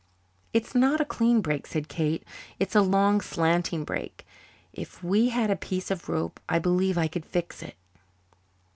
[0.51, 2.23] "It's not a clean break," said Kate.
[2.57, 4.25] "It's a long, slanting break.
[4.73, 7.75] If we had a piece of rope I believe I could fix it."